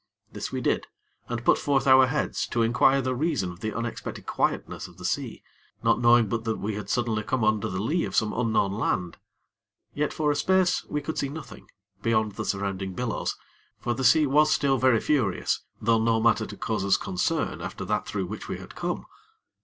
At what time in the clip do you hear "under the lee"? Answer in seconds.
7.29-8.03